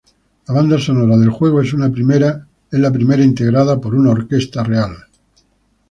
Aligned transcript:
La 0.47 0.53
banda 0.55 0.79
sonora 0.79 1.15
del 1.15 1.29
juego 1.29 1.61
es 1.61 1.71
la 1.73 1.91
primera 1.91 3.23
integrada 3.23 3.79
por 3.79 3.93
una 3.93 4.09
orquesta 4.09 4.63
real. 4.63 4.97